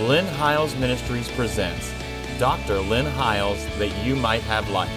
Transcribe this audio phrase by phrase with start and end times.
[0.00, 1.92] Lynn Hiles Ministries presents
[2.40, 2.80] Dr.
[2.80, 4.90] Lynn Hiles That You Might Have Life.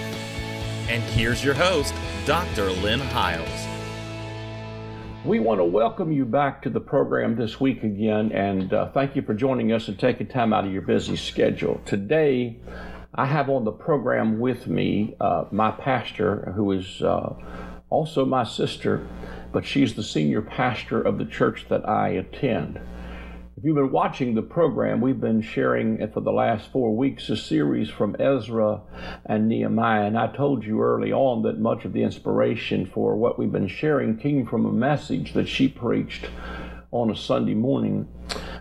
[0.89, 1.93] And here's your host,
[2.25, 2.71] Dr.
[2.71, 3.67] Lynn Hiles.
[5.23, 9.15] We want to welcome you back to the program this week again, and uh, thank
[9.15, 11.79] you for joining us and taking time out of your busy schedule.
[11.85, 12.57] Today,
[13.13, 17.35] I have on the program with me uh, my pastor, who is uh,
[17.91, 19.07] also my sister,
[19.51, 22.79] but she's the senior pastor of the church that I attend.
[23.57, 27.35] If you've been watching the program, we've been sharing for the last four weeks a
[27.35, 28.81] series from Ezra
[29.25, 30.05] and Nehemiah.
[30.05, 33.67] And I told you early on that much of the inspiration for what we've been
[33.67, 36.29] sharing came from a message that she preached
[36.91, 38.07] on a Sunday morning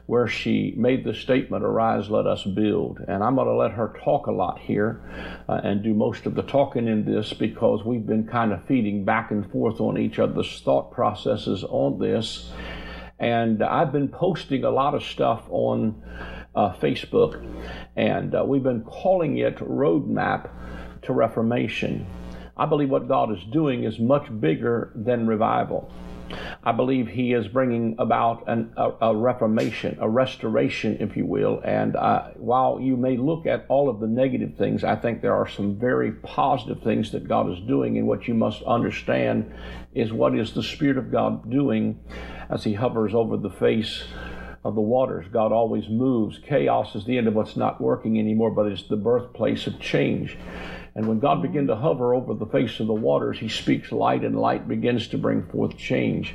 [0.07, 2.99] where she made the statement, Arise, let us build.
[3.07, 5.03] And I'm going to let her talk a lot here
[5.47, 9.05] uh, and do most of the talking in this because we've been kind of feeding
[9.05, 12.51] back and forth on each other's thought processes on this.
[13.19, 16.03] And I've been posting a lot of stuff on
[16.55, 17.45] uh, Facebook,
[17.97, 20.51] and uh, we've been calling it Roadmap
[21.03, 22.07] to Reformation.
[22.57, 25.91] I believe what God is doing is much bigger than revival.
[26.65, 31.61] I believe He is bringing about an, a, a, reformation, a restoration, if you will.
[31.65, 35.35] And uh, while you may look at all of the negative things, I think there
[35.35, 37.99] are some very positive things that God is doing.
[37.99, 39.53] And what you must understand
[39.95, 42.01] is what is the Spirit of God doing
[42.51, 44.05] as He hovers over the face
[44.65, 45.27] of the waters.
[45.33, 46.39] God always moves.
[46.39, 50.37] Chaos is the end of what's not working anymore, but it's the birthplace of change.
[50.97, 51.81] And when God began to mm.
[51.81, 55.47] hover over the face of the waters, he speaks light, and light begins to bring
[55.51, 56.35] forth change.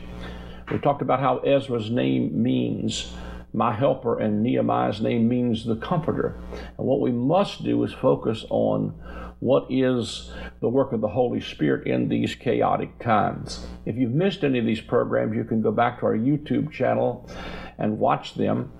[0.71, 3.11] We talked about how Ezra's name means
[3.53, 6.39] my helper, and Nehemiah's name means the comforter.
[6.77, 8.93] And what we must do is focus on
[9.39, 13.65] what is the work of the Holy Spirit in these chaotic times.
[13.85, 17.27] If you've missed any of these programs, you can go back to our YouTube channel
[17.79, 18.71] and watch them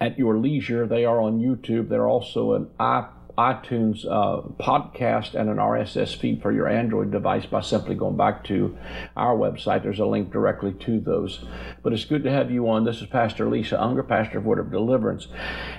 [0.00, 0.86] at your leisure.
[0.88, 1.88] They are on YouTube.
[1.88, 7.46] They're also an iPad iTunes uh, podcast and an RSS feed for your Android device
[7.46, 8.76] by simply going back to
[9.16, 9.82] our website.
[9.82, 11.44] There's a link directly to those.
[11.82, 12.84] But it's good to have you on.
[12.84, 15.28] This is Pastor Lisa Unger, pastor of Word of Deliverance.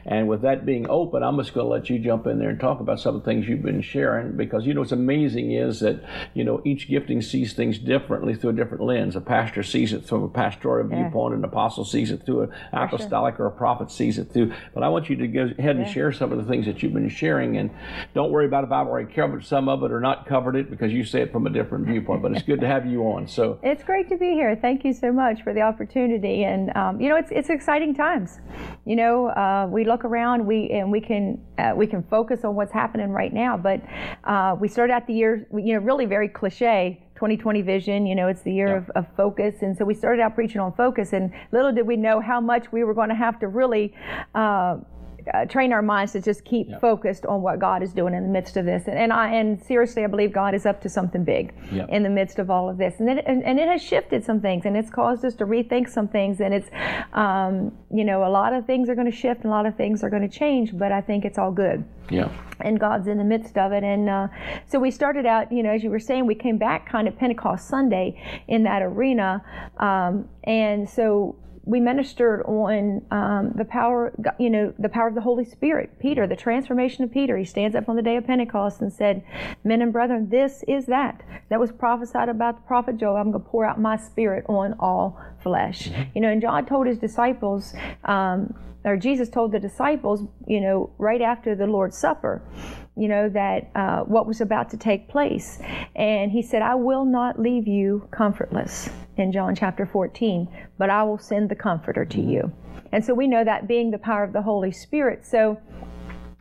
[0.05, 2.59] And with that being open, I'm just going to let you jump in there and
[2.59, 5.79] talk about some of the things you've been sharing because, you know, what's amazing is
[5.81, 6.03] that,
[6.33, 9.15] you know, each gifting sees things differently through a different lens.
[9.15, 11.03] A pastor sees it from a pastoral yeah.
[11.03, 13.45] viewpoint, an apostle sees it through an apostolic sure.
[13.45, 14.53] or a prophet sees it through.
[14.73, 15.93] But I want you to go ahead and yeah.
[15.93, 17.69] share some of the things that you've been sharing and
[18.13, 20.91] don't worry about if I've already covered some of it or not covered it because
[20.91, 22.21] you say it from a different viewpoint.
[22.21, 23.27] But it's good to have you on.
[23.27, 24.55] So it's great to be here.
[24.55, 26.43] Thank you so much for the opportunity.
[26.43, 28.39] And um, you know, it's it's exciting times.
[28.85, 32.55] You know, uh, we look around, we and we can uh, we can focus on
[32.55, 33.57] what's happening right now.
[33.57, 33.81] But
[34.23, 38.05] uh, we started out the year, you know, really very cliche 2020 vision.
[38.05, 38.77] You know, it's the year yeah.
[38.77, 39.61] of, of, focus.
[39.61, 42.71] And so we started out preaching on focus, and little did we know how much
[42.71, 43.93] we were going to have to really.
[44.33, 44.77] Uh,
[45.33, 48.29] uh, train our minds to just keep focused on what God is doing in the
[48.29, 48.87] midst of this.
[48.87, 51.53] And, and I and seriously, I believe God is up to something big
[51.89, 52.99] in the midst of all of this.
[52.99, 55.89] And it and, and, it has shifted some things, and it's caused us to rethink
[55.89, 56.39] some things.
[56.41, 56.69] And it's,
[57.13, 59.75] um, you know, a lot of things are going to shift, and a lot of
[59.75, 60.77] things are going to change.
[60.77, 61.83] But I think it's all good.
[62.09, 62.29] Yeah.
[62.59, 63.83] And God's in the midst of it.
[63.83, 64.27] And uh,
[64.67, 67.17] so we started out, you know, as you were saying, we came back kind of
[67.17, 69.43] Pentecost Sunday in that arena.
[69.77, 75.21] Um, and so we ministered on um, the power, you know, the power of the
[75.21, 75.99] Holy Spirit.
[75.99, 77.37] Peter, the transformation of Peter.
[77.37, 79.23] He stands up on the day of Pentecost and said,
[79.63, 83.15] "Men and brethren, this is that that was prophesied about the prophet Joel.
[83.15, 86.01] I'm going to pour out my Spirit on all flesh." Mm-hmm.
[86.15, 87.73] You know, and John told his disciples.
[88.05, 92.41] Um, or Jesus told the disciples, you know, right after the Lord's Supper,
[92.97, 95.59] you know, that uh, what was about to take place.
[95.95, 98.89] And he said, I will not leave you comfortless
[99.21, 102.51] in John chapter 14, but I will send the Comforter to you.
[102.91, 105.25] And so we know that being the power of the Holy Spirit.
[105.25, 105.57] So,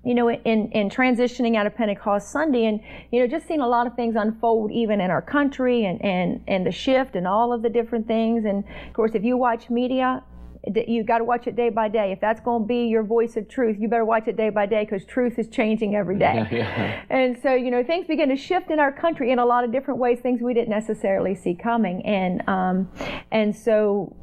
[0.05, 2.81] you know, in, in transitioning out of Pentecost Sunday and,
[3.13, 6.43] you know, just seeing a lot of things unfold even in our country and, and,
[6.49, 8.45] and the shift and all of the different things.
[8.45, 10.25] And of course, if you watch media,
[10.65, 12.13] you got to watch it day by day.
[12.13, 14.67] If that's going to be your voice of truth, you better watch it day by
[14.67, 16.35] day because truth is changing every day.
[16.35, 17.03] Yeah, yeah.
[17.09, 19.73] And so, you know, things begin to shift in our country in a lot of
[19.73, 22.05] different ways, things we didn't necessarily see coming.
[22.05, 22.91] And um,
[23.31, 24.15] and so,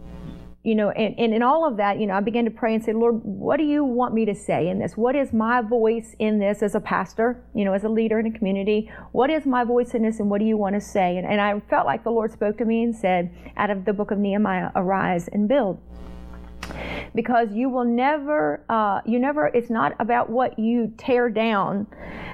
[0.64, 2.84] you know, and, and in all of that, you know, I began to pray and
[2.84, 4.98] say, Lord, what do you want me to say in this?
[4.98, 8.28] What is my voice in this as a pastor, you know, as a leader in
[8.28, 8.92] a community?
[9.12, 11.18] What is my voice in this and what do you want to say?
[11.18, 13.94] And, and I felt like the Lord spoke to me and said, out of the
[13.94, 15.80] book of Nehemiah, arise and build
[17.16, 21.88] because you will never uh, you never it's not about what you tear down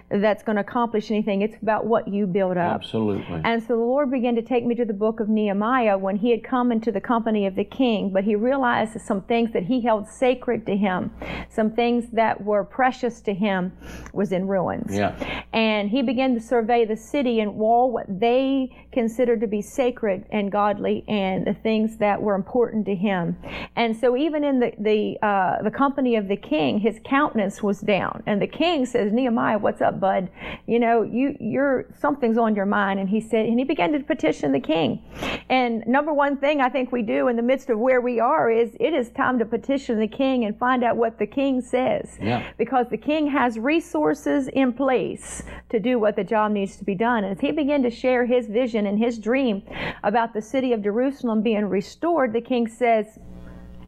[0.10, 1.42] that's going to accomplish anything.
[1.42, 2.76] It's about what you build up.
[2.76, 3.42] Absolutely.
[3.44, 6.32] And so the Lord began to take me to the book of Nehemiah when he
[6.32, 9.82] had come into the company of the king, but he realized some things that he
[9.82, 11.12] held sacred to him,
[11.50, 13.72] some things that were precious to him,
[14.14, 14.96] was in ruins.
[14.96, 15.44] Yeah.
[15.54, 20.26] And he began to survey the city and all what they considered to be sacred
[20.32, 23.38] and godly and the things that were important to him.
[23.76, 27.80] And so even in the the uh, the company of the king, his countenance was
[27.82, 28.24] down.
[28.28, 30.30] And the king says, Nehemiah, what's up, bud?
[30.68, 33.00] You know, you you're something's on your mind.
[33.00, 35.04] And he said, and he began to petition the king.
[35.50, 38.50] And number one thing I think we do in the midst of where we are
[38.50, 42.18] is it is time to petition the king and find out what the king says.
[42.22, 42.52] Yeah.
[42.58, 46.96] Because the king has resources in place to do what the job needs to be
[46.96, 47.24] done.
[47.24, 49.64] And as he began to share his vision and his dream
[50.04, 53.20] about the city of Jerusalem being restored, the king says,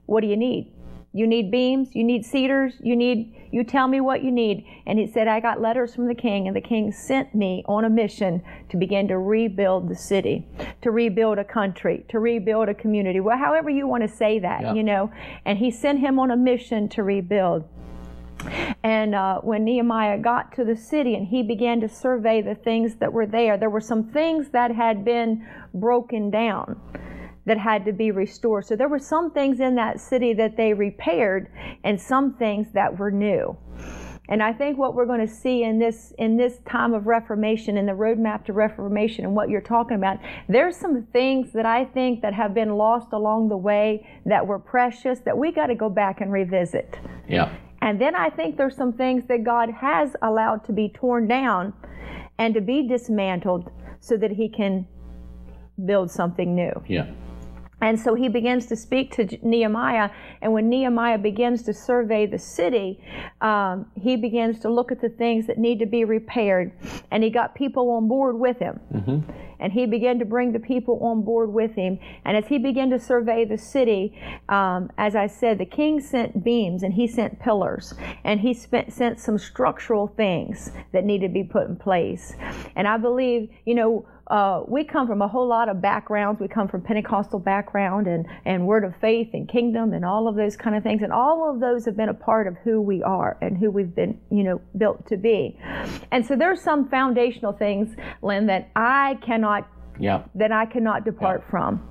[0.06, 0.72] What do you need?
[1.16, 4.66] You need beams, you need cedars, you need, you tell me what you need.
[4.86, 7.86] And he said, I got letters from the king, and the king sent me on
[7.86, 10.46] a mission to begin to rebuild the city,
[10.82, 13.22] to rebuild a country, to rebuild a community.
[13.22, 14.74] Well, however you want to say that, Yeah.
[14.74, 15.10] you know.
[15.46, 17.64] And he sent him on a mission to rebuild.
[18.84, 22.96] And uh, when Nehemiah got to the city and he began to survey the things
[22.96, 26.78] that were there, there were some things that had been broken down
[27.46, 28.66] that had to be restored.
[28.66, 31.52] So there were some things in that city that they repaired
[31.84, 33.58] and some things that were new.
[34.28, 37.78] And I think what we're going to see in this in this time of reformation
[37.78, 40.18] in the roadmap to reformation and what you're talking about,
[40.50, 44.58] there's some things that I think that have been lost along the way that were
[44.58, 46.98] precious that we got to go back and revisit.
[47.30, 47.56] Yeah.
[47.82, 51.74] And then I think there's some things that God has allowed to be torn down
[52.40, 54.88] and to be dismantled so that He can
[55.86, 56.72] build something new.
[56.88, 57.12] Yeah.
[57.86, 60.10] And so he begins to speak to Nehemiah.
[60.42, 63.00] And when Nehemiah begins to survey the city,
[63.42, 66.72] um, he begins to look at the things that need to be repaired.
[67.12, 68.80] And he got people on board with him.
[69.60, 72.00] And he began to bring the people on board with him.
[72.26, 76.44] And as he began to survey the city, um, as I said, the king sent
[76.44, 77.94] beams and he sent pillars.
[78.24, 82.34] And he spent, sent some structural things that needed to be put in place.
[82.76, 86.42] And I believe, you know, uh, we come from a whole lot of backgrounds.
[86.42, 90.36] We come from Pentecostal background and, and Word of Faith and Kingdom and all of
[90.36, 91.02] those kind of things.
[91.04, 93.94] And all of those have been a part of who we are and who we've
[93.94, 95.60] been, you know, built to be.
[96.12, 99.68] And so there's some foundational things, Lynn, that I cannot
[100.00, 100.24] Yeah.
[100.36, 101.82] that I cannot depart from.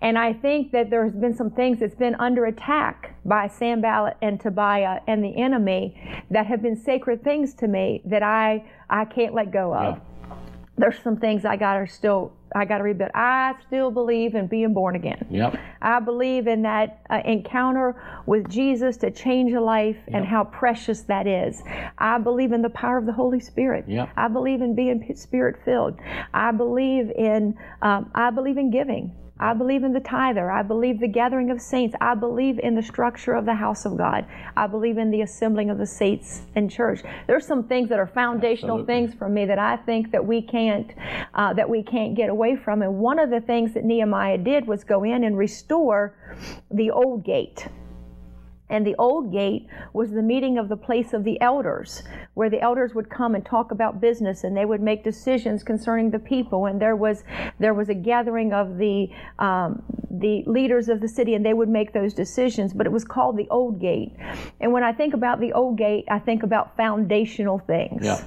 [0.00, 4.16] And I think that there has been some things that's been under attack by Sanballat
[4.20, 5.96] and Tobiah and the enemy
[6.30, 9.96] that have been sacred things to me that I I can't let go of.
[9.96, 10.00] Yeah.
[10.82, 13.12] There's some things I gotta still I gotta rebuild.
[13.14, 15.24] I still believe in being born again.
[15.30, 15.54] Yep.
[15.80, 17.94] I believe in that uh, encounter
[18.26, 21.62] with Jesus to change a life and how precious that is.
[21.98, 23.84] I believe in the power of the Holy Spirit.
[23.86, 24.10] Yep.
[24.16, 26.00] I believe in being spirit filled.
[26.34, 29.14] I believe in um, I believe in giving.
[29.40, 30.50] I believe in the tither.
[30.50, 31.96] I believe the gathering of saints.
[32.00, 34.26] I believe in the structure of the house of God.
[34.56, 37.00] I believe in the assembling of the saints in church.
[37.26, 39.06] There's some things that are foundational Absolutely.
[39.06, 40.92] things for me that I think that we can't
[41.34, 42.82] uh, that we can't get away from.
[42.82, 46.14] And one of the things that Nehemiah did was go in and restore
[46.70, 47.66] the old gate.
[48.72, 52.02] And the old gate was the meeting of the place of the elders,
[52.32, 56.10] where the elders would come and talk about business, and they would make decisions concerning
[56.10, 56.64] the people.
[56.64, 57.22] And there was
[57.60, 61.68] there was a gathering of the um, the leaders of the city, and they would
[61.68, 62.72] make those decisions.
[62.72, 64.16] But it was called the old gate.
[64.60, 68.24] And when I think about the old gate, I think about foundational things Yeah.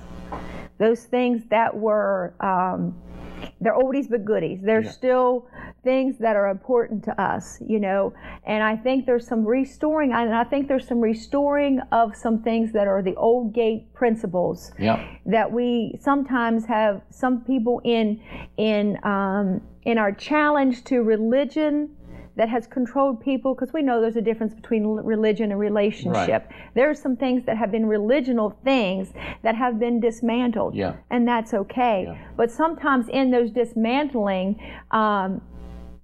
[0.77, 2.95] Those things that were um,
[3.61, 4.89] they're oldies but goodies they're Yeah.
[4.89, 5.47] still
[5.83, 8.13] things that are important to us you know
[8.45, 12.71] and i think there's some restoring and i think there's some restoring of some things
[12.73, 14.99] that are the old gate principles Yep.
[15.27, 18.19] that we sometimes have some people in
[18.57, 21.89] in um, in our challenge to religion
[22.35, 26.51] that has controlled people because we know there's a difference between religion and relationship.
[26.73, 29.13] There are some things that have been religional things
[29.43, 30.95] that have been dismantled, Yeah.
[31.09, 32.05] and that's okay.
[32.07, 32.17] Yeah.
[32.35, 34.59] But sometimes in those dismantling,
[34.91, 35.41] um,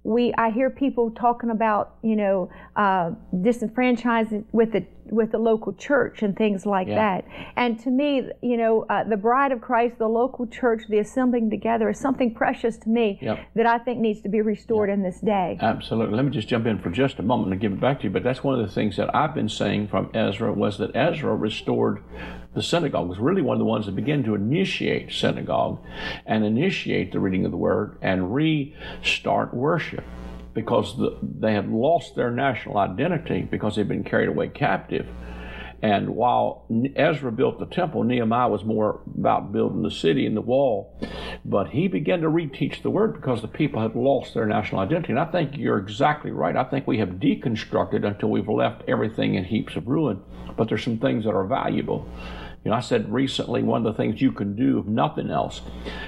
[0.04, 5.72] we I hear people talking about you know uh, disenfranchising with the with the local
[5.74, 6.94] church and things like Yeah.
[6.96, 7.24] that.
[7.56, 11.50] And to me, you know, uh, the bride of Christ, the local church, the assembling
[11.50, 13.38] together is something precious to me Yep.
[13.56, 15.58] that I think needs to be restored in this day.
[15.60, 16.16] Absolutely.
[16.16, 18.10] Let me just jump in for just a moment and give it back to you.
[18.10, 21.36] But that's one of the things that I've been saying from Ezra was that Ezra
[21.36, 22.00] restored
[22.54, 23.08] the synagogue.
[23.08, 25.78] Was really one of the ones that began to initiate synagogue
[26.26, 30.04] and initiate the reading of the word and restart worship
[30.54, 35.06] because the, they had lost their national identity because they'd been carried away captive.
[35.82, 40.40] And while Ezra built the temple, Nehemiah was more about building the city and the
[40.40, 40.96] wall.
[41.44, 45.12] But he began to reteach the word because the people had lost their national identity.
[45.12, 46.56] And I think you're exactly right.
[46.56, 50.22] I think we have deconstructed until we've left everything in heaps of ruin.
[50.56, 52.08] But there's some things that are valuable.
[52.64, 55.62] You know, I said recently one of the things you can do, if nothing else,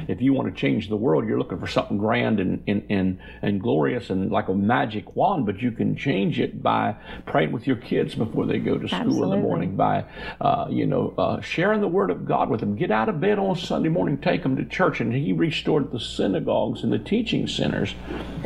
[0.07, 3.19] if you want to change the world, you're looking for something grand and, and, and,
[3.43, 6.95] and glorious and like a magic wand, but you can change it by
[7.27, 9.37] praying with your kids before they go to school Absolutely.
[9.37, 10.05] in the morning, by,
[10.41, 12.77] uh, you know, uh, sharing the word of God with them.
[12.77, 15.01] Get out of bed on Sunday morning, take them to church.
[15.01, 17.95] And he restored the synagogues and the teaching centers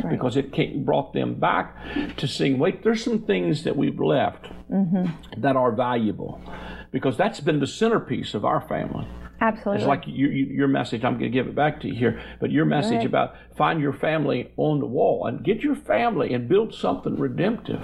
[0.03, 0.11] Right.
[0.11, 1.75] because it came, brought them back
[2.17, 4.47] to seeing, wait, there's some things that we've left
[5.37, 6.41] that are valuable
[6.91, 9.07] because that's been the centerpiece of our family.
[9.41, 9.81] Absolutely.
[9.81, 12.21] It's like you, you, your message, I'm going to give it back to you here,
[12.41, 16.49] but your message about find your family on the wall and get your family and
[16.49, 17.79] build something redemptive,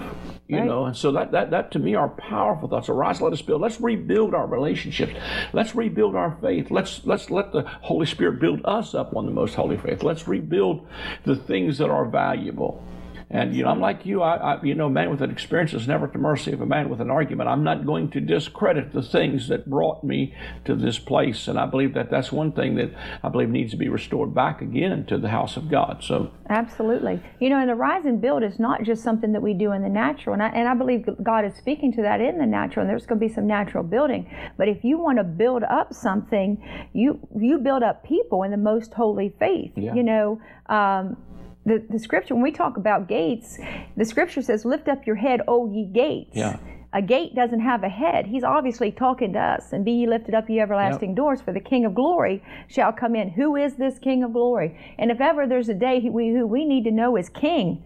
[0.47, 0.65] you Right.
[0.65, 0.83] know.
[0.83, 2.89] And so that, that, that to me are powerful thoughts.
[2.89, 3.61] Arise, let us build.
[3.61, 5.13] Let's rebuild our relationships.
[5.53, 6.71] Let's rebuild our faith.
[6.71, 10.03] Let's, let's let the Holy Spirit build us up on the most holy faith.
[10.03, 10.85] Let's rebuild
[11.23, 12.83] the things that are valuable.
[13.29, 14.21] And you know, I'm like you.
[14.21, 16.65] I, I, you know, man with an experience is never at the mercy of a
[16.65, 17.49] man with an argument.
[17.49, 21.65] I'm not going to discredit the things that brought me to this place, and I
[21.65, 22.91] believe that that's one thing that
[23.23, 26.03] I believe needs to be restored back again to the house of God.
[26.03, 27.21] So, Absolutely.
[27.39, 29.81] You know, and the rise and build is not just something that we do in
[29.81, 30.33] the natural.
[30.33, 33.05] And I, and I believe God is speaking to that in the natural, and there's
[33.05, 34.29] going to be some natural building.
[34.57, 36.63] But if you want to build up something,
[36.93, 39.71] you you build up people in the most holy faith.
[39.75, 39.93] Yeah.
[39.93, 41.17] You know, um,
[41.65, 43.57] the, the scripture, when we talk about gates,
[43.97, 46.35] the scripture says, Lift up your head, O ye gates.
[46.35, 46.57] Yeah.
[46.93, 48.25] A gate doesn't have a head.
[48.25, 49.73] He's obviously talking to us.
[49.73, 53.15] And be ye lifted up, ye everlasting doors, for the King of glory shall come
[53.15, 53.31] in.
[53.31, 54.79] Who is this King of glory?
[54.97, 57.83] And if ever there's a day who we, who we need to know is King,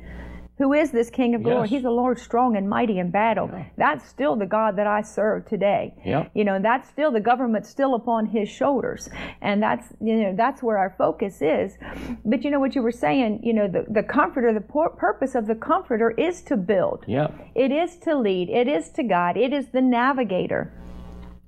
[0.60, 1.62] who is this King of glory?
[1.62, 1.70] Yes.
[1.70, 3.50] He's the Lord strong and mighty in battle.
[3.78, 5.96] That's still the God that I serve today.
[6.06, 6.32] Yep.
[6.36, 9.10] You know, that's still the government still upon his shoulders.
[9.42, 11.78] And that's you know, that's where our focus is.
[12.26, 15.34] But you know what you were saying, you know, the, the comforter, the pur- purpose
[15.34, 17.06] of the comforter is to build.
[17.08, 18.50] yeah, It is to lead.
[18.50, 19.38] It is to guide.
[19.38, 20.74] It is the navigator.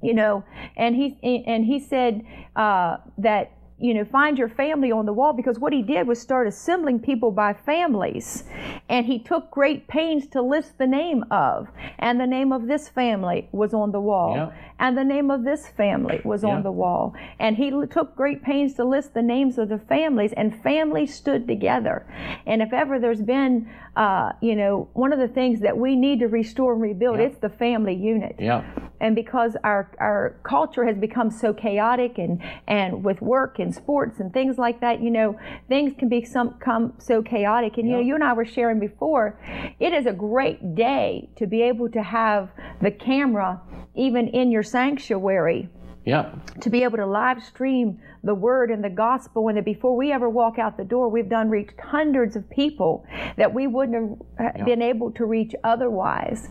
[0.02, 0.44] You know,
[0.78, 2.24] and he and he said
[2.56, 6.22] uh, that you know find your family on the wall because what he did was
[6.22, 8.44] start assembling people by families,
[8.90, 11.68] and he took great pains to list the name of,
[12.00, 15.68] and the name of this family was on the wall, and the name of this
[15.68, 19.70] family was on the wall, and he took great pains to list the names of
[19.70, 22.06] the families, and families stood together.
[22.46, 26.20] And if ever there's been, uh, you know, one of the things that we need
[26.20, 28.36] to restore and rebuild, it's the family unit.
[28.40, 28.64] yeah,
[29.02, 34.20] And because our, our culture has become so chaotic and, and with work and sports
[34.20, 37.78] and things like that, you know, things can become so chaotic.
[37.78, 39.40] And, you know, you and I were sharing before,
[39.80, 42.50] it is a great day to be able to have
[42.82, 43.60] the camera
[43.96, 45.68] even in your sanctuary
[46.06, 49.96] yeah, to be able to live stream the word and the gospel and that before
[49.96, 53.06] we ever walk out the door we've done reached hundreds of people
[53.38, 54.64] that we wouldn't have Yeah.
[54.64, 56.50] been able to reach otherwise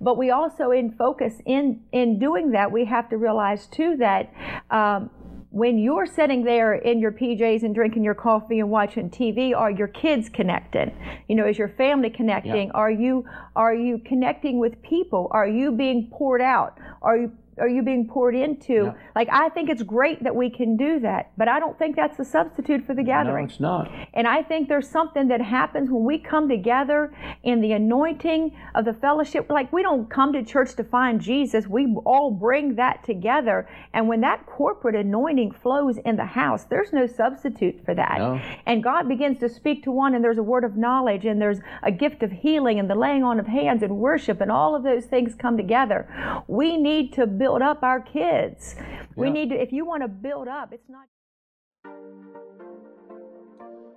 [0.00, 4.32] but we also in focus in in doing that we have to realize too that
[4.70, 5.10] um,
[5.50, 9.70] when you're sitting there in your PJs and drinking your coffee and watching TV, are
[9.70, 10.90] your kids connected?
[11.28, 12.70] You know, is your family connecting?
[12.70, 15.28] Are you are you connecting with people?
[15.30, 16.78] Are you being poured out?
[17.02, 18.94] Are you are you being poured into?
[19.14, 22.18] Like I think it's great that we can do that, but I don't think that's
[22.18, 23.46] a substitute for the gathering.
[23.46, 23.90] no, it's not.
[24.14, 28.84] And I think there's something that happens when we come together in the anointing of
[28.84, 29.50] the fellowship.
[29.50, 31.66] Like we don't come to church to find Jesus.
[31.66, 33.68] We all bring that together.
[33.92, 38.18] And when that corporate anointing flows in the house, there's no substitute for that.
[38.18, 38.40] No.
[38.66, 41.58] And God begins to speak to one, and there's a word of knowledge, and there's
[41.82, 44.82] a gift of healing, and the laying on of hands, and worship, and all of
[44.82, 46.44] those things come together.
[46.48, 48.76] We need to build up our kids.
[49.16, 51.06] We need to, if you want to build up, it's not.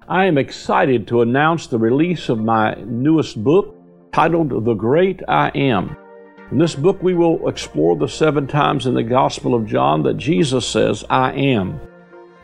[0.07, 3.75] I am excited to announce the release of my newest book
[4.11, 5.95] titled The Great I Am.
[6.51, 10.17] In this book, we will explore the seven times in the Gospel of John that
[10.17, 11.79] Jesus says, I am.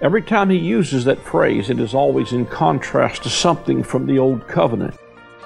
[0.04, 4.20] Every time he uses that phrase, it is always in contrast to something from the
[4.20, 4.96] Old Covenant.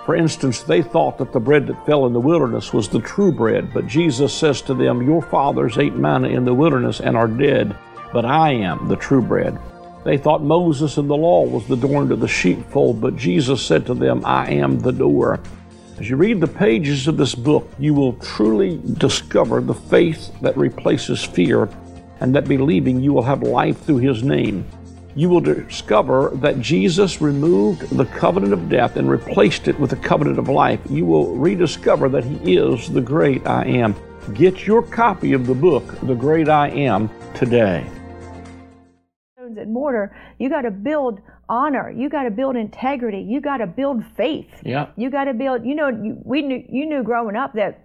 [0.05, 3.31] For instance, they thought that the bread that fell in the wilderness was the true
[3.31, 7.27] bread, but Jesus says to them, Your fathers ate manna in the wilderness and are
[7.27, 7.75] dead,
[8.13, 9.57] but I am the true bread.
[10.03, 13.87] They thought Moses and the law was the door into the sheepfold, but Jesus said
[13.87, 15.39] to them, I am the door.
[15.99, 20.55] As you read the pages of this book, you will truly discover the faith that
[20.55, 21.67] replaces fear
[22.19, 24.67] and that believing you will have life through his name.
[25.17, 29.95] You will discover that Jesus removed the covenant of death and replaced it with the
[29.95, 30.81] covenant of life.
[30.89, 33.95] You will rediscover that he is the great I am.
[34.33, 37.89] Get your copy of the book, The Great I Am, today.
[39.37, 41.89] Stones and mortar, you got to build honor.
[41.91, 43.21] You got to build integrity.
[43.21, 44.49] You got to build faith.
[44.65, 44.87] Yeah.
[44.97, 45.65] You got to build.
[45.65, 47.84] You know, we knew you knew growing up that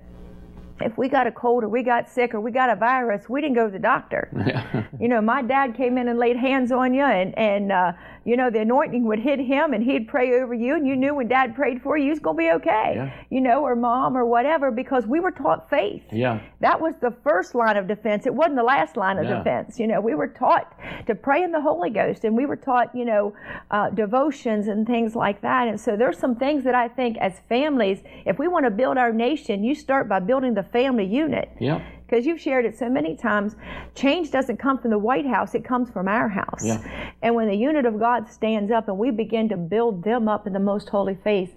[0.80, 3.40] if we got a cold or we got sick or we got a virus, we
[3.40, 4.28] didn't go to the doctor.
[4.50, 4.84] Yeah.
[4.98, 7.92] you know, my dad came in and laid hands on you, and and uh,
[8.24, 11.14] you know the anointing would hit him, and he'd pray over you, and you knew
[11.14, 12.92] when dad prayed for you, you was gonna be okay.
[12.96, 13.12] Yeah.
[13.30, 16.02] You know, or mom or whatever, because we were taught faith.
[16.12, 16.40] Yeah.
[16.60, 18.26] That was the first line of defense.
[18.26, 19.38] It wasn't the last line of Yeah.
[19.38, 19.78] defense.
[19.78, 20.72] You know, we were taught
[21.06, 23.32] to pray in the Holy Ghost, and we were taught, you know,
[23.70, 25.68] uh, devotions and things like that.
[25.68, 28.98] And so there's some things that I think as families, if we want to build
[28.98, 31.50] our nation, you start by building the family unit.
[31.58, 31.80] Yeah.
[32.10, 33.54] Because you've shared it so many times,
[33.94, 36.64] change doesn't come from the White House, it comes from our house.
[36.64, 36.82] Yeah.
[37.22, 40.44] And when the unit of God stands up and we begin to build them up
[40.44, 41.54] in the most holy faith,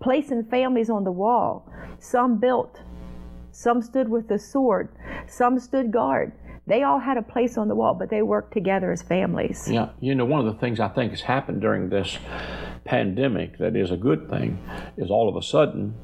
[0.00, 2.80] placing families on the wall, some built,
[3.52, 4.88] some stood with the sword,
[5.26, 6.32] some stood guard.
[6.66, 9.68] They all had a place on the wall, but they worked together as families.
[9.70, 12.16] Yeah, you know, one of the things I think has happened during this
[12.84, 14.64] pandemic that is a good thing
[14.96, 15.94] is all of a sudden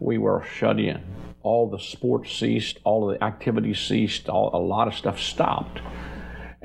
[0.00, 1.00] we were shut in.
[1.44, 5.80] All the sports ceased, all of the activities ceased, all, a lot of stuff stopped.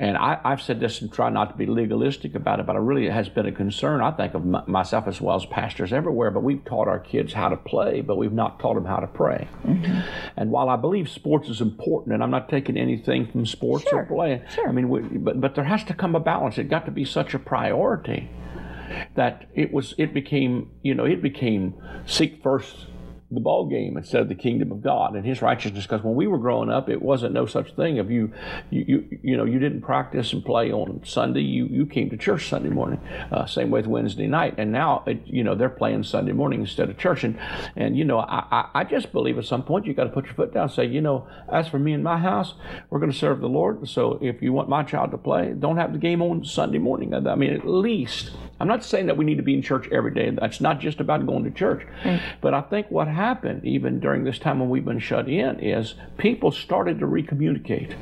[0.00, 2.78] And I, I've said this and try not to be legalistic about it, but it
[2.78, 6.30] really has been a concern, I think, of m- myself as well as pastors everywhere.
[6.30, 9.06] But we've taught our kids how to play, but we've not taught them how to
[9.06, 9.46] pray.
[9.62, 10.00] Mm-hmm.
[10.38, 13.98] And while I believe sports is important, and I'm not taking anything from sports Sure,
[14.00, 14.70] or playing, sure.
[14.70, 16.56] I mean, we, but but there has to come a balance.
[16.56, 18.30] It got to be such a priority
[19.16, 19.92] that it was.
[19.98, 21.74] It became, you know, it became
[22.06, 22.86] seek first
[23.30, 25.84] the ball game instead of the kingdom of God and His righteousness.
[25.84, 27.96] Because when we were growing up, it wasn't no such thing.
[27.96, 28.32] If you,
[28.70, 32.16] you, you, you know, you didn't practice and play on Sunday, you you came to
[32.16, 33.00] church Sunday morning.
[33.30, 34.54] Uh, same way with Wednesday night.
[34.58, 37.24] And now, it, you know, they're playing Sunday morning instead of church.
[37.24, 37.38] And
[37.76, 40.26] and you know, I I, I just believe at some point you got to put
[40.26, 42.54] your foot down and say, you know, as for me and my house,
[42.90, 43.88] we're going to serve the Lord.
[43.88, 47.14] So if you want my child to play, don't have the game on Sunday morning.
[47.14, 48.32] I mean, at least.
[48.60, 50.30] I'm not saying that we need to be in church every day.
[50.30, 51.86] That's not just about going to church.
[52.40, 55.94] But I think what happened, even during this time when we've been shut in, is
[56.18, 57.94] people started to recommunicate.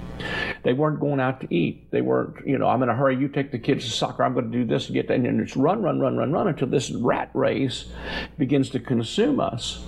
[0.64, 1.90] They weren't going out to eat.
[1.92, 3.16] They weren't, you know, I'm in a hurry.
[3.16, 4.24] You take the kids to soccer.
[4.24, 5.14] I'm going to do this and get that.
[5.14, 7.86] And it's run, run, run, run, run until this rat race
[8.36, 9.84] begins to consume us.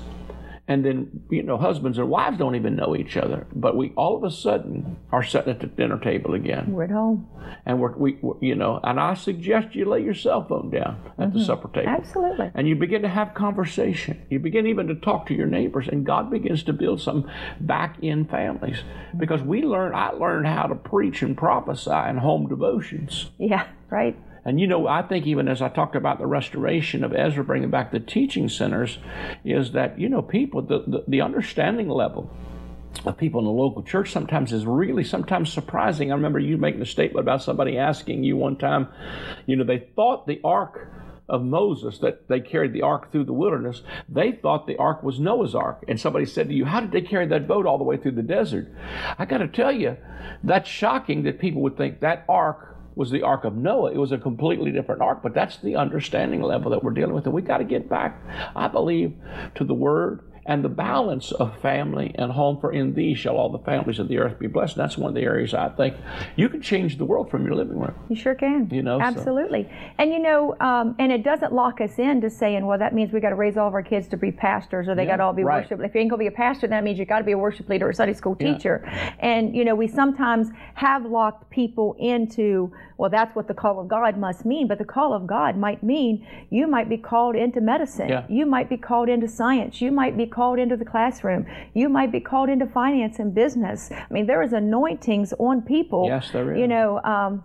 [0.71, 3.45] And then, you know, husbands and wives don't even know each other.
[3.53, 6.91] But we all of a sudden are sitting at the dinner table again We're at
[6.93, 7.27] home.
[7.67, 11.11] and we're, we, we you know, and I suggest you lay your cell phone down
[11.19, 11.45] at the mm-hmm.
[11.45, 11.89] supper table.
[11.89, 12.53] Absolutely.
[12.55, 14.25] And you begin to have conversation.
[14.31, 17.29] You begin even to talk to your neighbors, and God begins to build some
[17.59, 18.85] back in families.
[19.19, 23.33] Because we learn, I learned how to preach and prophesy in home devotions.
[23.39, 24.17] Yeah, right.
[24.45, 27.71] And you know, I think even as I talked about the restoration of Ezra bringing
[27.71, 28.99] back the teaching centers,
[29.45, 32.31] is that, you know, people, the, the, the understanding level
[33.05, 36.11] of people in the local church sometimes is really sometimes surprising.
[36.11, 38.89] I remember you making a statement about somebody asking you one time,
[39.47, 40.91] you know, they thought the ark
[41.29, 45.21] of Moses that they carried the ark through the wilderness, they thought the ark was
[45.21, 45.85] Noah's ark.
[45.87, 48.13] And somebody said to you, How did they carry that boat all the way through
[48.13, 48.69] the desert?
[49.17, 49.97] I got to tell you,
[50.43, 53.93] that's shocking that people would think that ark was the ark of Noah.
[53.93, 57.25] It was a completely different ark, but that's the understanding level that we're dealing with.
[57.25, 58.21] And we got to get back,
[58.55, 59.15] I believe,
[59.55, 62.59] to the word and the balance of family and home.
[62.61, 64.77] For in thee shall all the families of the earth be blessed.
[64.77, 65.95] And that's one of the areas I think
[66.35, 67.95] you can change the world from your living room.
[68.09, 68.69] You sure can.
[68.71, 69.71] You know, so- absolutely.
[69.99, 73.13] And you know, um, and it doesn't lock us in to saying, well, that means
[73.13, 75.17] we got to raise all of our kids to be pastors, or they Yeah, got
[75.19, 75.63] to all be right.
[75.63, 75.81] worship.
[75.85, 77.69] If you ain't gonna be a pastor, that means you got to be a worship
[77.69, 78.55] leader or a Sunday school Yeah.
[78.55, 78.85] teacher.
[79.21, 83.89] And you know, we sometimes have locked people into, well, that's what the call of
[83.89, 84.69] God must mean.
[84.69, 88.11] But the call of God might mean you might be called into medicine.
[88.11, 88.27] Yeah.
[88.29, 89.81] You might be called into science.
[89.81, 91.47] You might be called into the classroom.
[91.73, 93.91] You might be called into finance and business.
[93.91, 96.09] I mean, there is anointings on people.
[96.09, 96.61] Yes, there is.
[96.61, 97.43] You know, um,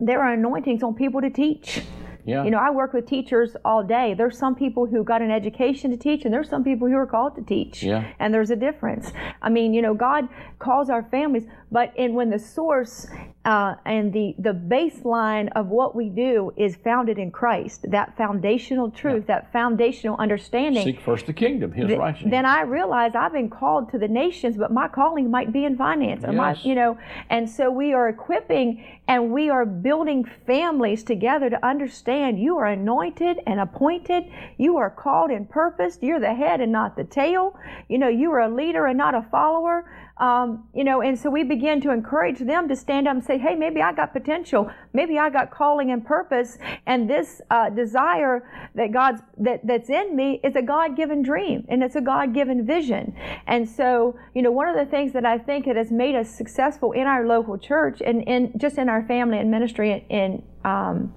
[0.00, 1.80] there are anointings on people to teach.
[2.26, 2.44] Yeah.
[2.44, 4.12] You know, I work with teachers all day.
[4.12, 7.06] There's some people who got an education to teach, and there's some people who are
[7.06, 7.82] called to teach.
[7.82, 8.12] Yeah.
[8.18, 9.12] And there's a difference.
[9.40, 10.28] I mean, you know, God
[10.58, 13.06] calls our families, but in when the source
[13.48, 18.90] uh, and the the baseline of what we do is founded in Christ, that foundational
[18.90, 20.84] truth, that foundational understanding.
[20.84, 22.30] Seek first the kingdom, his Th- righteousness.
[22.30, 25.78] then I realize I've been called to the nations, but my calling might be in
[25.78, 26.24] finance.
[26.28, 26.62] Yes.
[26.62, 26.98] you know,
[27.30, 32.66] and so we are equipping and we are building families together to understand you are
[32.66, 34.24] anointed and appointed.
[34.58, 36.02] You are called and purposed.
[36.02, 37.58] You're the head and not the tail.
[37.88, 39.90] You know, you are a leader and not a follower.
[40.18, 43.38] Um, you know, and so we begin to encourage them to stand up and say,
[43.38, 48.70] hey, maybe I got potential, maybe I got calling and purpose, and this uh, desire
[48.74, 53.14] that God's that that's in me is a God-given dream, and it's a God-given vision.
[53.46, 56.28] And so, you know, one of the things that I think it has made us
[56.28, 60.42] successful in our local church and in just in our family and ministry in.
[60.64, 61.14] Um,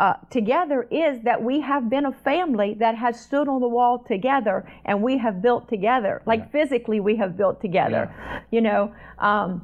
[0.00, 3.98] uh, together is that we have been a family that has stood on the wall
[3.98, 6.22] together and we have built together.
[6.24, 6.46] Like yeah.
[6.46, 8.40] physically, we have built together, yeah.
[8.50, 8.94] you know.
[9.18, 9.60] Um,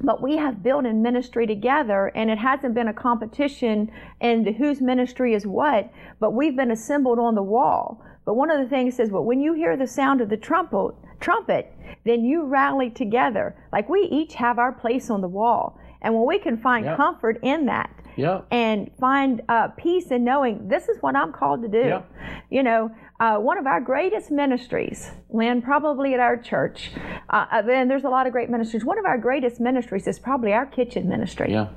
[0.00, 4.80] but we have built in ministry together and it hasn't been a competition in whose
[4.80, 8.96] ministry is what but we've been assembled on the wall but one of the things
[8.96, 11.74] says well when you hear the sound of the trumpet trumpet
[12.06, 16.26] then you rally together like we each have our place on the wall and when
[16.26, 16.96] we can find yep.
[16.96, 18.40] comfort in that yeah.
[18.50, 21.88] and find uh, peace in knowing this is what I'm called to do.
[21.88, 22.02] Yeah.
[22.50, 26.90] You know, uh, one of our greatest ministries, Lynn, probably at our church,
[27.28, 28.84] uh, and there's a lot of great ministries.
[28.84, 31.52] One of our greatest ministries is probably our kitchen ministry.
[31.52, 31.68] Yeah.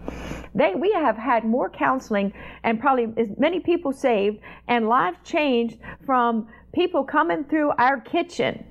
[0.55, 2.31] They, we have had more counseling
[2.63, 8.65] and probably as many people saved and lives changed from people coming through our kitchen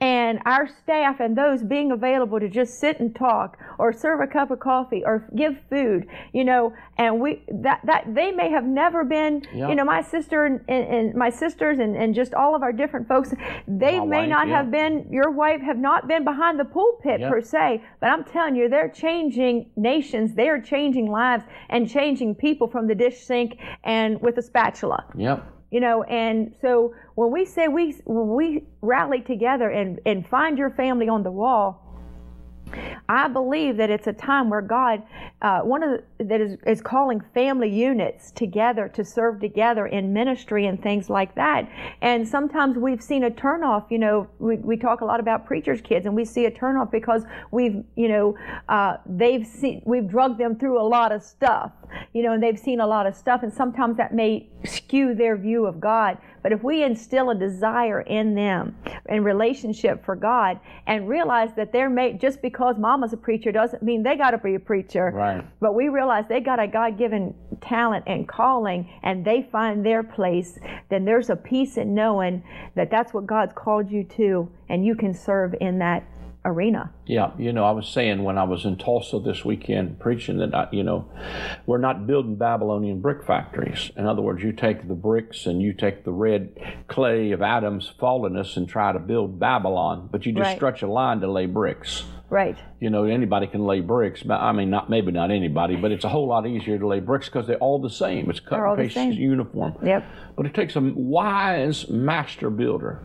[0.00, 4.26] and our staff and those being available to just sit and talk or serve a
[4.26, 8.64] cup of coffee or give food you know and we that that they may have
[8.64, 12.54] never been you know my sister and, and, and, my sisters and, and just all
[12.54, 13.32] of our different folks.
[13.66, 14.56] They my may wife, not yeah.
[14.56, 18.54] have been your wife have not been behind the pulpit per se but i'm telling
[18.54, 20.34] you they're changing nations.
[20.34, 25.04] They're changing lives and changing people from the dish sink and with a spatula.
[25.16, 30.58] Yep you know and so when we say we we rally together and and find
[30.58, 31.85] your family on the wall
[33.08, 35.02] I believe that it's a time where God,
[35.42, 40.12] uh, one of the, that is, is calling family units together to serve together in
[40.12, 41.68] ministry and things like that.
[42.00, 43.90] And sometimes we've seen a turnoff.
[43.90, 46.90] You know, we, we talk a lot about preachers' kids, and we see a turnoff
[46.90, 48.36] because we've, you know,
[48.68, 51.72] uh, they've seen we've drugged them through a lot of stuff.
[52.12, 55.36] You know, and they've seen a lot of stuff, and sometimes that may skew their
[55.36, 56.18] view of God.
[56.42, 58.76] But if we instill a desire in them
[59.08, 63.82] in relationship for God and realize that they're made just because mama's a preacher doesn't
[63.82, 65.10] mean they got to be a preacher.
[65.12, 65.44] Right.
[65.60, 70.02] But we realize they got a God given talent and calling and they find their
[70.02, 72.42] place, then there's a peace in knowing
[72.74, 76.04] that that's what God's called you to and you can serve in that
[76.46, 76.92] arena.
[77.06, 80.54] Yeah, you know, I was saying when I was in Tulsa this weekend preaching that,
[80.54, 81.10] I, you know,
[81.66, 83.90] we're not building Babylonian brick factories.
[83.96, 86.56] In other words, you take the bricks and you take the red
[86.88, 90.56] clay of Adam's fallenness and try to build Babylon, but you just Right.
[90.56, 92.04] stretch a line to lay bricks.
[92.28, 92.56] Right.
[92.80, 94.22] You know, anybody can lay bricks.
[94.24, 96.98] but I mean, not maybe not anybody, but it's a whole lot easier to lay
[96.98, 98.28] bricks because they're all the same.
[98.30, 99.12] It's cut and all the paste same.
[99.12, 99.74] uniform.
[99.84, 100.04] Yep.
[100.36, 103.00] But it takes a wise master builder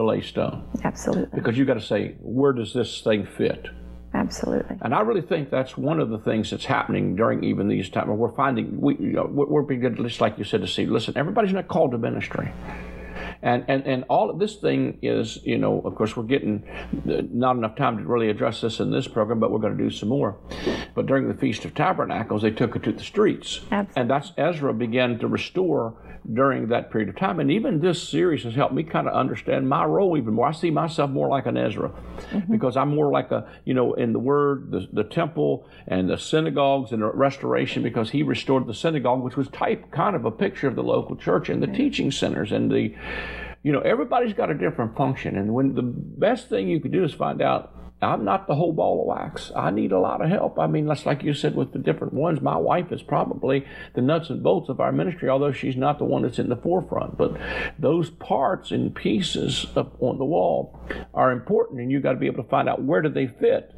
[0.00, 1.38] to lay stone Absolutely.
[1.38, 3.68] because you've got to say, where does this thing fit?
[4.12, 4.76] Absolutely.
[4.82, 8.08] And I really think that's one of the things that's happening during even these times.
[8.08, 10.86] We're finding we, you know, we're beginning, just like you said, to see.
[10.86, 12.52] Listen, everybody's not called to ministry.
[13.42, 16.62] And, and and all of this thing is, you know, of course, we're getting
[17.08, 19.82] uh, not enough time to really address this in this program, but we're going to
[19.82, 20.36] do some more.
[20.94, 23.92] But during the Feast of Tabernacles, they took it to the streets, Absolutely.
[23.96, 25.94] and that's Ezra began to restore
[26.32, 27.40] during that period of time.
[27.40, 30.48] And even this series has helped me kind of understand my role even more.
[30.48, 32.52] I see myself more like an Ezra mm-hmm.
[32.52, 36.18] because I'm more like a, you know, in the Word, the, the temple and the
[36.18, 40.30] synagogues and the restoration because he restored the synagogue, which was type kind of a
[40.30, 42.94] picture of the local church and the teaching centers and the,
[43.62, 45.36] you know, everybody's got a different function.
[45.36, 48.72] And when the best thing you could do is find out I'm not the whole
[48.72, 49.52] ball of wax.
[49.54, 50.58] I need a lot of help.
[50.58, 52.40] I mean, that's like you said with the different ones.
[52.40, 56.04] My wife is probably the nuts and bolts of our ministry, although she's not the
[56.04, 57.18] one that's in the forefront.
[57.18, 57.36] But
[57.78, 60.80] those parts and pieces up on the wall
[61.12, 63.74] are important, and you've got to be able to find out where do they fit,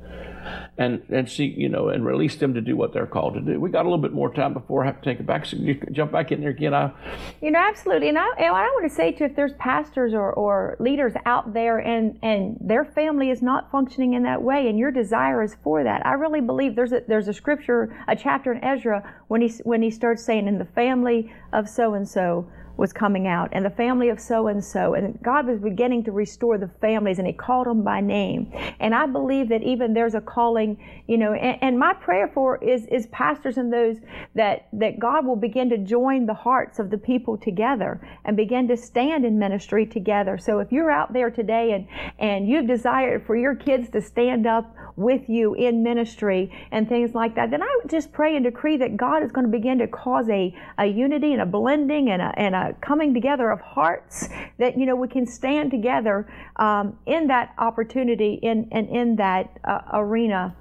[0.78, 3.60] and and see you know and release them to do what they're called to do.
[3.60, 5.46] We got a little bit more time before I have to take it back.
[5.46, 6.74] So you can jump back in there again.
[6.74, 6.92] I
[7.40, 8.08] You know, absolutely.
[8.08, 11.52] And I, and I want to say to if there's pastors or, or leaders out
[11.52, 15.56] there and, and their family is not functioning in that way and your desire is
[15.62, 19.42] for that, I really believe there's a, there's a scripture, a chapter in Ezra when
[19.42, 23.48] he, when he starts saying, in the family of so and so was coming out
[23.52, 27.18] and the family of so and so and God was beginning to restore the families
[27.18, 28.52] and he called them by name.
[28.80, 32.62] And I believe that even there's a calling you know and, and my prayer for
[32.62, 33.96] is is pastors and those
[34.34, 38.68] that that God will begin to join the hearts of the people together and begin
[38.68, 40.38] to stand in ministry together.
[40.38, 41.86] So if you're out there today and
[42.18, 47.14] and you've desired for your kids to stand up with you in ministry and things
[47.14, 49.78] like that, then I would just pray and decree that God is going to begin
[49.78, 53.60] to cause a, a unity and a blending and a, and a coming together of
[53.60, 59.16] hearts that, you know, we can stand together um, in that opportunity in, and in
[59.16, 60.54] that uh, arena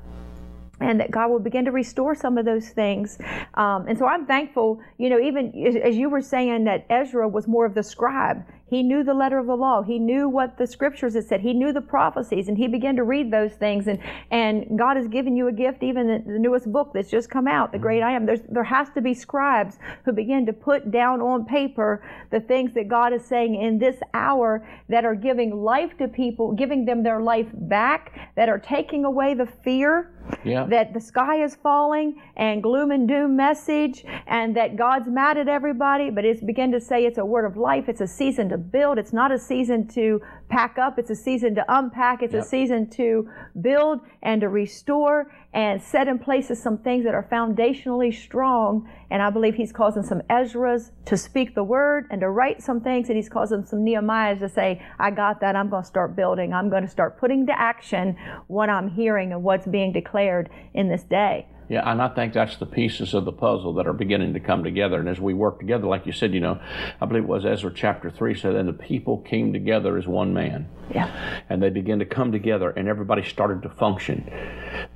[0.81, 3.19] and that God will begin to restore some of those things.
[3.53, 7.47] Um, and so I'm thankful, you know, even as you were saying that Ezra was
[7.47, 9.81] more of the scribe, he knew the letter of the law.
[9.81, 11.41] He knew what the scriptures had said.
[11.41, 13.85] He knew the prophecies, and he began to read those things.
[13.85, 13.99] And,
[14.31, 17.49] and God has given you a gift, even the, the newest book that's just come
[17.49, 18.25] out, The Great I Am.
[18.25, 22.73] There's, there has to be scribes who begin to put down on paper the things
[22.75, 27.03] that God is saying in this hour that are giving life to people, giving them
[27.03, 30.65] their life back, that are taking away the fear yeah.
[30.65, 35.47] that the sky is falling and gloom and doom message, and that God's mad at
[35.47, 36.09] everybody.
[36.09, 37.89] But it's begin to say it's a word of life.
[37.89, 38.97] It's a season to build.
[38.97, 40.99] It's not a season to pack up.
[40.99, 42.21] It's a season to unpack.
[42.21, 42.43] It's yep.
[42.43, 43.29] a season to
[43.61, 48.89] build and to restore and set in places some things that are foundationally strong.
[49.09, 52.81] And I believe He's causing some Ezras to speak the word and to write some
[52.81, 53.09] things.
[53.09, 55.55] And He's causing some Nehemiahs to say, I got that.
[55.55, 56.53] I'm going to start building.
[56.53, 58.15] I'm going to start putting to action
[58.47, 61.47] what I'm hearing and what's being declared in this day.
[61.71, 64.61] Yeah, and I think that's the pieces of the puzzle that are beginning to come
[64.61, 64.99] together.
[64.99, 66.59] And as we work together, like you said, you know,
[66.99, 70.33] I believe it was Ezra chapter 3 said, and the people came together as one
[70.33, 70.67] man.
[70.93, 71.09] Yeah.
[71.49, 74.29] And they began to come together, and everybody started to function.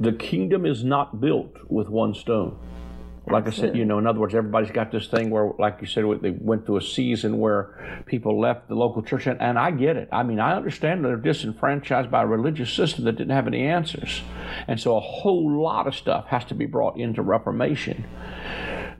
[0.01, 2.59] The kingdom is not built with one stone.
[3.27, 3.69] Like Absolutely.
[3.69, 6.03] I said, you know, in other words, everybody's got this thing where, like you said,
[6.21, 9.97] they went through a season where people left the local church, and, and I get
[9.97, 10.09] it.
[10.11, 14.21] I mean, I understand they're disenfranchised by a religious system that didn't have any answers.
[14.67, 18.05] And so a whole lot of stuff has to be brought into Reformation.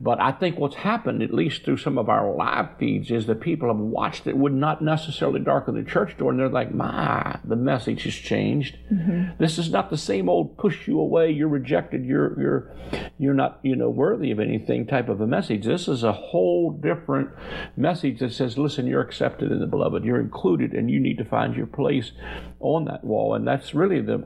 [0.06, 3.42] But I think what's happened, at least through some of our live feeds, is that
[3.42, 7.40] people have watched it would not necessarily darken the church door, and they're like, "My,
[7.44, 8.78] the message has changed.
[8.94, 9.38] Mm-hmm.
[9.40, 12.72] This is not the same old push you away, you're rejected, you're you're
[13.18, 15.66] you're not you know worthy of anything type of a message.
[15.66, 17.32] This is a whole different
[17.76, 21.26] message that says, listen, you're accepted in the beloved, you're included, and you need to
[21.26, 22.12] find your place
[22.60, 23.34] on that wall.
[23.34, 24.24] And that's really the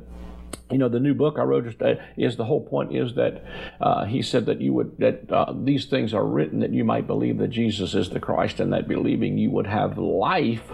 [0.72, 3.44] you know the new book I wrote just uh, is the whole point is that
[3.82, 7.08] uh, he said that you would that uh, these things are written that you might
[7.08, 10.72] believe that Jesus is the Christ and that believing you would have life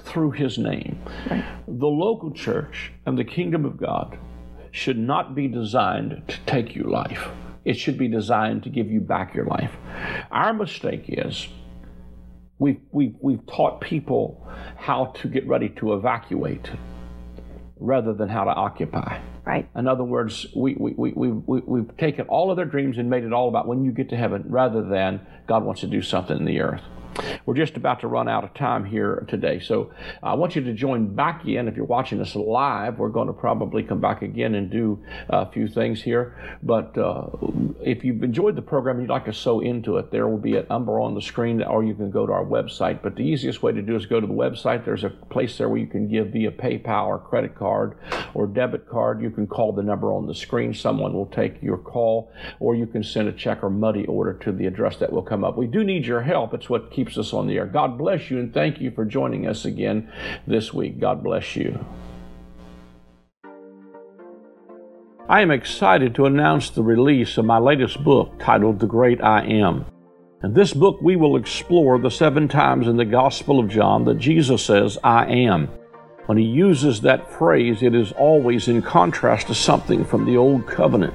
[0.00, 0.98] through his name.
[1.30, 1.44] Right.
[1.66, 4.18] The local church and the kingdom of God
[4.70, 7.28] should not be designed to take you life.
[7.64, 9.72] It should be designed to give you back your life.
[10.30, 11.48] Our mistake is
[12.58, 16.70] we've, we've, we've taught people how to get ready to evacuate
[17.80, 19.20] rather than how to occupy.
[19.44, 19.68] Right.
[19.74, 23.08] In other words, we, we, we, we, we, we've taken all of their dreams and
[23.08, 26.02] made it all about when you get to heaven rather than God wants to do
[26.02, 26.82] something in the earth.
[27.46, 29.58] We're just about to run out of time here today.
[29.58, 29.90] So
[30.22, 31.66] I want you to join back in.
[31.68, 35.50] If you're watching us live, we're going to probably come back again and do a
[35.50, 36.58] few things here.
[36.62, 37.26] But uh,
[37.82, 40.56] if you've enjoyed the program and you'd like to sow into it, there will be
[40.56, 43.02] a number on the screen, or you can go to our website.
[43.02, 44.84] But the easiest way to do is go to the website.
[44.84, 47.96] There's a place there where you can give via PayPal or credit card
[48.34, 49.22] or debit card.
[49.22, 50.74] You can call the number on the screen.
[50.74, 54.52] Someone will take your call, or you can send a check or money order to
[54.52, 55.56] the address that will come up.
[55.56, 56.52] We do need your help.
[56.54, 57.64] It's what keeps us on the air.
[57.64, 60.10] God bless you and thank you for joining us again
[60.48, 60.98] this week.
[60.98, 61.78] God bless you.
[65.28, 69.44] I am excited to announce the release of my latest book titled The Great I
[69.44, 69.84] Am.
[70.42, 74.18] In this book, we will explore the seven times in the Gospel of John that
[74.18, 75.68] Jesus says, I am.
[76.26, 80.66] When he uses that phrase, it is always in contrast to something from the Old
[80.66, 81.14] Covenant.